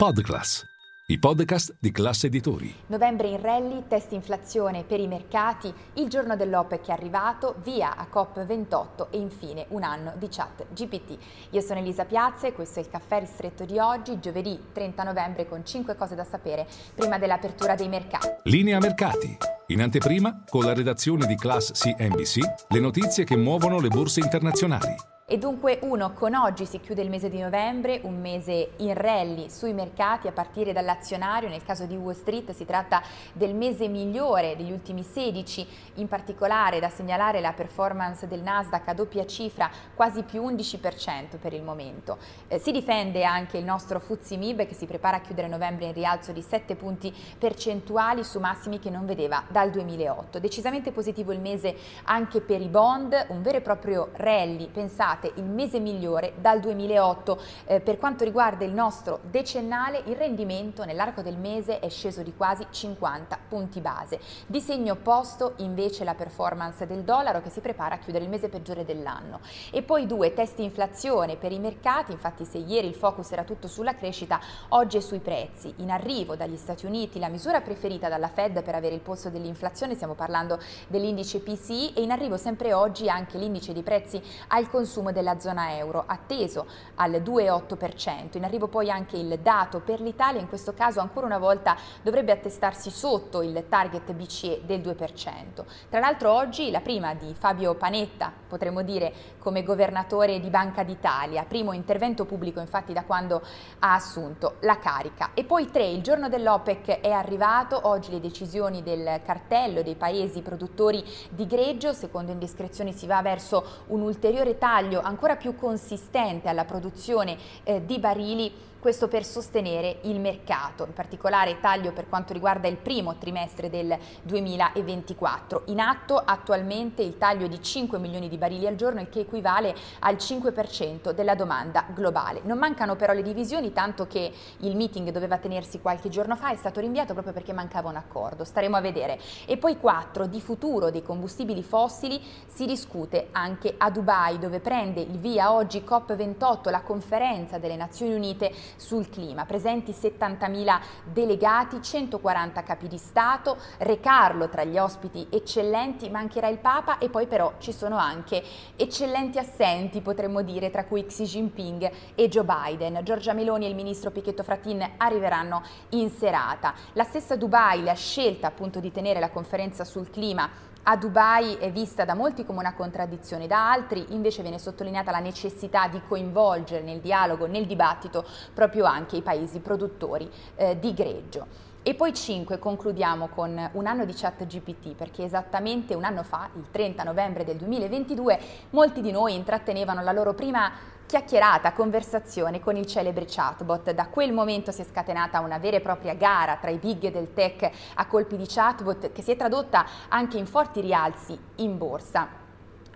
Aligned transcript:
Podclass, 0.00 0.64
i 1.06 1.18
podcast 1.18 1.74
di 1.80 1.90
classe 1.90 2.28
editori. 2.28 2.72
Novembre 2.86 3.26
in 3.26 3.42
rally, 3.42 3.82
test 3.88 4.12
inflazione 4.12 4.84
per 4.84 5.00
i 5.00 5.08
mercati, 5.08 5.74
il 5.94 6.08
giorno 6.08 6.36
dell'OPEC 6.36 6.86
è 6.86 6.92
arrivato, 6.92 7.56
via 7.64 7.96
a 7.96 8.06
COP28 8.08 9.08
e 9.10 9.18
infine 9.18 9.66
un 9.70 9.82
anno 9.82 10.12
di 10.16 10.28
chat 10.30 10.66
GPT. 10.72 11.18
Io 11.50 11.60
sono 11.60 11.80
Elisa 11.80 12.04
Piazza 12.04 12.46
e 12.46 12.52
questo 12.52 12.78
è 12.78 12.82
il 12.82 12.88
caffè 12.88 13.18
ristretto 13.18 13.64
di 13.64 13.80
oggi, 13.80 14.20
giovedì 14.20 14.66
30 14.72 15.02
novembre 15.02 15.48
con 15.48 15.66
5 15.66 15.96
cose 15.96 16.14
da 16.14 16.22
sapere 16.22 16.68
prima 16.94 17.18
dell'apertura 17.18 17.74
dei 17.74 17.88
mercati. 17.88 18.28
Linea 18.44 18.78
mercati. 18.78 19.36
In 19.66 19.82
anteprima, 19.82 20.44
con 20.48 20.62
la 20.62 20.74
redazione 20.74 21.26
di 21.26 21.34
Class 21.34 21.72
CNBC, 21.72 22.38
le 22.68 22.78
notizie 22.78 23.24
che 23.24 23.36
muovono 23.36 23.80
le 23.80 23.88
borse 23.88 24.20
internazionali. 24.20 24.94
E 25.30 25.36
dunque 25.36 25.78
uno, 25.82 26.14
con 26.14 26.32
oggi 26.32 26.64
si 26.64 26.80
chiude 26.80 27.02
il 27.02 27.10
mese 27.10 27.28
di 27.28 27.38
novembre, 27.38 28.00
un 28.04 28.18
mese 28.18 28.70
in 28.78 28.94
rally 28.94 29.50
sui 29.50 29.74
mercati 29.74 30.26
a 30.26 30.32
partire 30.32 30.72
dall'azionario, 30.72 31.50
nel 31.50 31.62
caso 31.62 31.84
di 31.84 31.94
Wall 31.96 32.14
Street 32.14 32.50
si 32.52 32.64
tratta 32.64 33.02
del 33.34 33.54
mese 33.54 33.88
migliore 33.88 34.56
degli 34.56 34.72
ultimi 34.72 35.02
16, 35.02 35.66
in 35.96 36.08
particolare 36.08 36.80
da 36.80 36.88
segnalare 36.88 37.42
la 37.42 37.52
performance 37.52 38.26
del 38.26 38.40
Nasdaq 38.40 38.88
a 38.88 38.94
doppia 38.94 39.26
cifra, 39.26 39.70
quasi 39.94 40.22
più 40.22 40.42
11% 40.48 41.36
per 41.38 41.52
il 41.52 41.62
momento. 41.62 42.16
Eh, 42.48 42.58
si 42.58 42.72
difende 42.72 43.22
anche 43.24 43.58
il 43.58 43.64
nostro 43.64 44.00
Fuzzi 44.00 44.38
Mib 44.38 44.64
che 44.66 44.72
si 44.72 44.86
prepara 44.86 45.18
a 45.18 45.20
chiudere 45.20 45.46
novembre 45.46 45.84
in 45.84 45.92
rialzo 45.92 46.32
di 46.32 46.40
7 46.40 46.74
punti 46.74 47.14
percentuali 47.38 48.24
su 48.24 48.38
massimi 48.38 48.78
che 48.78 48.88
non 48.88 49.04
vedeva 49.04 49.44
dal 49.48 49.70
2008. 49.70 50.38
Decisamente 50.38 50.90
positivo 50.90 51.32
il 51.32 51.40
mese 51.40 51.76
anche 52.04 52.40
per 52.40 52.62
i 52.62 52.68
bond, 52.68 53.26
un 53.28 53.42
vero 53.42 53.58
e 53.58 53.60
proprio 53.60 54.08
rally, 54.14 54.68
pensate 54.68 55.16
state 55.18 55.32
il 55.34 55.44
mese 55.44 55.80
migliore 55.80 56.34
dal 56.40 56.60
2008. 56.60 57.40
Eh, 57.64 57.80
per 57.80 57.98
quanto 57.98 58.24
riguarda 58.24 58.64
il 58.64 58.72
nostro 58.72 59.18
decennale, 59.22 60.02
il 60.06 60.16
rendimento 60.16 60.84
nell'arco 60.84 61.22
del 61.22 61.36
mese 61.36 61.80
è 61.80 61.88
sceso 61.88 62.22
di 62.22 62.34
quasi 62.34 62.66
50 62.70 63.38
punti 63.48 63.80
base. 63.80 64.20
Di 64.46 64.60
segno 64.60 64.92
opposto 64.92 65.54
invece 65.56 66.04
la 66.04 66.14
performance 66.14 66.86
del 66.86 67.02
dollaro 67.02 67.42
che 67.42 67.50
si 67.50 67.60
prepara 67.60 67.96
a 67.96 67.98
chiudere 67.98 68.24
il 68.24 68.30
mese 68.30 68.48
peggiore 68.48 68.84
dell'anno. 68.84 69.40
E 69.72 69.82
poi 69.82 70.06
due 70.06 70.32
test 70.32 70.58
inflazione 70.60 71.36
per 71.36 71.52
i 71.52 71.58
mercati, 71.58 72.12
infatti 72.12 72.44
se 72.44 72.58
ieri 72.58 72.86
il 72.86 72.94
focus 72.94 73.32
era 73.32 73.44
tutto 73.44 73.66
sulla 73.66 73.94
crescita, 73.94 74.40
oggi 74.68 74.98
è 74.98 75.00
sui 75.00 75.18
prezzi. 75.18 75.74
In 75.78 75.90
arrivo 75.90 76.36
dagli 76.36 76.56
Stati 76.56 76.86
Uniti 76.86 77.18
la 77.18 77.28
misura 77.28 77.60
preferita 77.60 78.08
dalla 78.08 78.28
Fed 78.28 78.62
per 78.62 78.74
avere 78.74 78.94
il 78.94 79.00
polso 79.00 79.30
dell'inflazione, 79.30 79.94
stiamo 79.94 80.14
parlando 80.14 80.60
dell'indice 80.86 81.40
PCI 81.40 81.94
e 81.94 82.02
in 82.02 82.12
arrivo 82.12 82.36
sempre 82.36 82.72
oggi 82.72 83.08
anche 83.08 83.38
l'indice 83.38 83.72
dei 83.72 83.82
prezzi 83.82 84.22
al 84.48 84.68
consumo 84.68 85.07
consumo 85.08 85.12
della 85.12 85.40
zona 85.40 85.76
euro, 85.76 86.04
atteso 86.06 86.66
al 86.96 87.12
2,8%. 87.12 88.36
In 88.36 88.44
arrivo 88.44 88.68
poi 88.68 88.90
anche 88.90 89.16
il 89.16 89.38
dato 89.40 89.80
per 89.80 90.00
l'Italia, 90.00 90.40
in 90.40 90.48
questo 90.48 90.74
caso 90.74 91.00
ancora 91.00 91.26
una 91.26 91.38
volta 91.38 91.76
dovrebbe 92.02 92.32
attestarsi 92.32 92.90
sotto 92.90 93.42
il 93.42 93.64
target 93.68 94.12
BCE 94.12 94.62
del 94.64 94.80
2%. 94.80 95.64
Tra 95.88 96.00
l'altro 96.00 96.32
oggi 96.32 96.70
la 96.70 96.80
prima 96.80 97.14
di 97.14 97.34
Fabio 97.36 97.74
Panetta, 97.74 98.32
potremmo 98.46 98.82
dire 98.82 99.36
come 99.38 99.62
governatore 99.62 100.40
di 100.40 100.50
Banca 100.50 100.82
d'Italia, 100.82 101.44
primo 101.44 101.72
intervento 101.72 102.24
pubblico 102.24 102.60
infatti 102.60 102.92
da 102.92 103.04
quando 103.04 103.42
ha 103.80 103.94
assunto 103.94 104.56
la 104.60 104.78
carica. 104.78 105.30
E 105.34 105.44
poi 105.44 105.70
tre, 105.70 105.86
il 105.86 106.02
giorno 106.02 106.28
dell'OPEC 106.28 107.00
è 107.00 107.10
arrivato, 107.10 107.80
oggi 107.84 108.10
le 108.10 108.20
decisioni 108.20 108.82
del 108.82 109.20
cartello 109.24 109.82
dei 109.82 109.94
paesi 109.94 110.42
produttori 110.42 111.04
di 111.30 111.46
greggio, 111.46 111.92
secondo 111.92 112.32
indiscrezioni 112.32 112.92
si 112.92 113.06
va 113.06 113.22
verso 113.22 113.64
un 113.86 114.02
ulteriore 114.02 114.58
taglio 114.58 114.97
taglio 114.98 115.00
ancora 115.02 115.36
più 115.36 115.54
consistente 115.54 116.48
alla 116.48 116.64
produzione 116.64 117.36
eh, 117.64 117.84
di 117.84 117.98
barili 117.98 118.52
questo 118.78 119.08
per 119.08 119.24
sostenere 119.24 119.98
il 120.02 120.20
mercato, 120.20 120.84
in 120.84 120.92
particolare 120.92 121.58
taglio 121.60 121.92
per 121.92 122.08
quanto 122.08 122.32
riguarda 122.32 122.68
il 122.68 122.76
primo 122.76 123.16
trimestre 123.18 123.68
del 123.68 123.96
2024. 124.22 125.62
In 125.66 125.80
atto 125.80 126.16
attualmente 126.16 127.02
il 127.02 127.18
taglio 127.18 127.48
di 127.48 127.60
5 127.60 127.98
milioni 127.98 128.28
di 128.28 128.38
barili 128.38 128.66
al 128.68 128.76
giorno, 128.76 129.00
il 129.00 129.08
che 129.08 129.20
equivale 129.20 129.74
al 130.00 130.14
5% 130.14 131.10
della 131.10 131.34
domanda 131.34 131.86
globale. 131.92 132.40
Non 132.44 132.58
mancano 132.58 132.94
però 132.94 133.12
le 133.12 133.22
divisioni, 133.22 133.72
tanto 133.72 134.06
che 134.06 134.32
il 134.58 134.76
meeting 134.76 135.10
doveva 135.10 135.38
tenersi 135.38 135.80
qualche 135.80 136.08
giorno 136.08 136.36
fa, 136.36 136.52
è 136.52 136.56
stato 136.56 136.78
rinviato 136.78 137.14
proprio 137.14 137.32
perché 137.32 137.52
mancava 137.52 137.88
un 137.88 137.96
accordo. 137.96 138.44
Staremo 138.44 138.76
a 138.76 138.80
vedere. 138.80 139.18
E 139.46 139.56
poi 139.56 139.76
4. 139.76 140.26
Di 140.26 140.40
futuro 140.40 140.90
dei 140.90 141.02
combustibili 141.02 141.64
fossili 141.64 142.20
si 142.46 142.64
discute 142.64 143.28
anche 143.32 143.74
a 143.76 143.90
Dubai, 143.90 144.38
dove 144.38 144.60
prende 144.60 144.87
il 144.96 145.18
via 145.18 145.52
oggi 145.52 145.84
COP28, 145.86 146.70
la 146.70 146.82
conferenza 146.82 147.58
delle 147.58 147.76
Nazioni 147.76 148.14
Unite 148.14 148.52
sul 148.76 149.08
clima. 149.08 149.44
Presenti 149.44 149.92
70.000 149.92 150.80
delegati, 151.04 151.82
140 151.82 152.62
capi 152.62 152.88
di 152.88 152.98
Stato, 152.98 153.56
Re 153.78 154.00
Carlo 154.00 154.48
tra 154.48 154.64
gli 154.64 154.78
ospiti 154.78 155.26
eccellenti, 155.30 156.10
mancherà 156.10 156.48
il 156.48 156.58
Papa 156.58 156.98
e 156.98 157.08
poi 157.08 157.26
però 157.26 157.54
ci 157.58 157.72
sono 157.72 157.96
anche 157.96 158.42
eccellenti 158.76 159.38
assenti, 159.38 160.00
potremmo 160.00 160.42
dire, 160.42 160.70
tra 160.70 160.84
cui 160.84 161.04
Xi 161.04 161.24
Jinping 161.24 161.90
e 162.14 162.28
Joe 162.28 162.44
Biden. 162.44 163.00
Giorgia 163.02 163.32
Meloni 163.32 163.66
e 163.66 163.68
il 163.68 163.74
ministro 163.74 164.10
Pichetto 164.10 164.42
Frattin 164.42 164.84
arriveranno 164.96 165.62
in 165.90 166.10
serata. 166.10 166.74
La 166.94 167.04
stessa 167.04 167.36
Dubai, 167.36 167.82
la 167.82 167.94
scelta 167.94 168.46
appunto 168.46 168.80
di 168.80 168.90
tenere 168.90 169.20
la 169.20 169.30
conferenza 169.30 169.84
sul 169.84 170.10
clima 170.10 170.66
a 170.90 170.96
Dubai 170.96 171.56
è 171.56 171.70
vista 171.70 172.06
da 172.06 172.14
molti 172.14 172.46
come 172.46 172.60
una 172.60 172.72
contraddizione, 172.72 173.46
da 173.46 173.70
altri 173.70 174.06
invece 174.14 174.40
viene 174.40 174.58
sottolineata 174.58 175.10
la 175.10 175.18
necessità 175.18 175.86
di 175.86 176.00
coinvolgere 176.08 176.82
nel 176.82 177.00
dialogo, 177.00 177.46
nel 177.46 177.66
dibattito 177.66 178.24
proprio 178.54 178.86
anche 178.86 179.16
i 179.16 179.22
paesi 179.22 179.58
produttori 179.58 180.30
eh, 180.54 180.78
di 180.78 180.94
greggio. 180.94 181.46
E 181.82 181.94
poi 181.94 182.14
5, 182.14 182.58
concludiamo 182.58 183.28
con 183.28 183.70
un 183.72 183.86
anno 183.86 184.06
di 184.06 184.14
chat 184.14 184.46
GPT, 184.46 184.94
perché 184.94 185.24
esattamente 185.24 185.94
un 185.94 186.04
anno 186.04 186.22
fa, 186.22 186.48
il 186.56 186.64
30 186.70 187.02
novembre 187.02 187.44
del 187.44 187.56
2022, 187.56 188.40
molti 188.70 189.02
di 189.02 189.10
noi 189.10 189.34
intrattenevano 189.34 190.02
la 190.02 190.12
loro 190.12 190.32
prima 190.32 190.72
chiacchierata, 191.08 191.72
conversazione 191.72 192.60
con 192.60 192.76
il 192.76 192.84
celebre 192.84 193.24
chatbot. 193.26 193.92
Da 193.92 194.08
quel 194.08 194.30
momento 194.30 194.70
si 194.72 194.82
è 194.82 194.84
scatenata 194.84 195.40
una 195.40 195.56
vera 195.56 195.78
e 195.78 195.80
propria 195.80 196.12
gara 196.12 196.56
tra 196.56 196.68
i 196.68 196.76
big 196.76 197.10
del 197.10 197.32
tech 197.32 197.70
a 197.94 198.06
colpi 198.06 198.36
di 198.36 198.44
chatbot 198.46 199.10
che 199.10 199.22
si 199.22 199.30
è 199.30 199.36
tradotta 199.36 199.86
anche 200.08 200.36
in 200.36 200.46
forti 200.46 200.82
rialzi 200.82 201.36
in 201.56 201.78
borsa. 201.78 202.37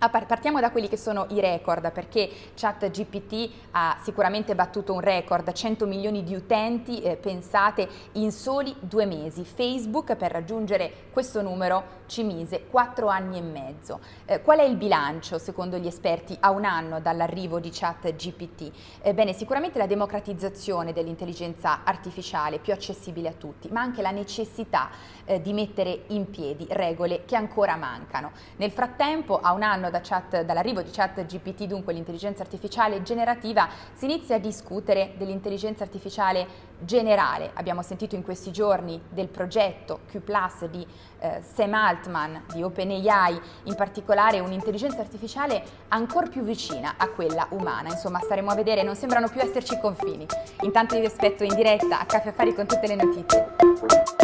Ah, 0.05 0.09
partiamo 0.09 0.59
da 0.59 0.73
quelli 0.73 0.89
che 0.89 0.97
sono 0.97 1.27
i 1.29 1.39
record, 1.39 1.93
perché 1.93 2.29
ChatGPT 2.57 3.51
ha 3.71 3.97
sicuramente 4.03 4.57
battuto 4.57 4.93
un 4.93 4.99
record, 4.99 5.53
100 5.53 5.87
milioni 5.87 6.25
di 6.25 6.35
utenti, 6.35 7.01
eh, 7.03 7.15
pensate, 7.15 7.89
in 8.15 8.33
soli 8.33 8.75
due 8.81 9.07
mesi. 9.07 9.45
Facebook 9.45 10.17
per 10.17 10.33
raggiungere 10.33 10.93
questo 11.13 11.41
numero 11.41 12.01
ci 12.07 12.25
mise 12.25 12.67
quattro 12.67 13.07
anni 13.07 13.39
e 13.39 13.43
mezzo. 13.43 14.01
Eh, 14.25 14.43
qual 14.43 14.59
è 14.59 14.65
il 14.65 14.75
bilancio, 14.75 15.39
secondo 15.39 15.79
gli 15.79 15.87
esperti, 15.87 16.37
a 16.41 16.51
un 16.51 16.65
anno 16.65 16.99
dall'arrivo 16.99 17.61
di 17.61 17.71
ChatGPT? 17.73 18.73
Eh, 19.03 19.33
sicuramente 19.35 19.79
la 19.79 19.87
democratizzazione 19.87 20.93
dell'intelligenza 20.93 21.85
artificiale 21.85 22.59
più 22.59 22.73
accessibile 22.73 23.29
a 23.29 23.35
tutti, 23.35 23.69
ma 23.71 23.81
anche 23.81 24.03
la 24.03 24.11
necessità 24.11 24.91
eh, 25.25 25.41
di 25.41 25.53
mettere 25.53 26.07
in 26.09 26.29
piedi 26.29 26.67
regole 26.71 27.25
che 27.25 27.37
ancora 27.37 27.77
mancano. 27.77 28.33
Nel 28.57 28.73
frattempo, 28.73 29.39
a 29.41 29.53
un 29.53 29.63
anno 29.63 29.91
da 29.93 30.01
chat, 30.01 30.43
dall'arrivo 30.43 30.83
di 30.83 30.91
ChatGPT, 30.91 31.67
dunque 31.67 31.93
l'intelligenza 31.93 32.43
artificiale 32.43 33.03
generativa, 33.03 33.69
si 33.95 34.07
inizia 34.07 34.37
a 34.37 34.39
discutere 34.39 35.13
dell'intelligenza 35.17 35.85
artificiale 35.85 36.71
generale. 36.81 37.51
Abbiamo 37.55 37.83
sentito 37.83 38.17
in 38.17 38.25
questi 38.25 38.51
giorni 38.51 39.01
del 39.09 39.29
progetto 39.29 40.01
Q 40.11 40.67
di 40.69 40.85
eh, 41.21 41.43
Sam 41.43 41.75
Altman 41.75 42.45
di 42.53 42.63
OpenAI, 42.63 43.41
in 43.65 43.75
particolare 43.77 44.41
un'intelligenza 44.41 45.01
artificiale 45.01 45.63
ancora 45.89 46.27
più 46.27 46.43
vicina 46.43 46.95
a 46.97 47.09
quella 47.09 47.47
umana. 47.51 47.91
Insomma, 47.91 48.19
staremo 48.19 48.51
a 48.51 48.55
vedere, 48.55 48.83
non 48.83 48.97
sembrano 48.97 49.29
più 49.29 49.41
esserci 49.41 49.79
confini. 49.79 50.27
Intanto 50.63 50.99
vi 50.99 51.07
aspetto 51.07 51.45
in 51.45 51.55
diretta 51.55 52.01
a 52.01 52.07
Caffè 52.07 52.31
Affari 52.31 52.55
con 52.55 52.67
tutte 52.67 52.87
le 52.89 52.97
notizie. 52.97 54.22